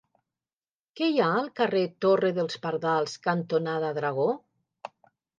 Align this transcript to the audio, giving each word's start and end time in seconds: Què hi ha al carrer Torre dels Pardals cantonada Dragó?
Què 0.99 1.09
hi 1.09 1.19
ha 1.25 1.25
al 1.41 1.49
carrer 1.59 1.83
Torre 2.05 2.31
dels 2.37 2.57
Pardals 2.63 3.13
cantonada 3.27 3.93
Dragó? 3.99 4.27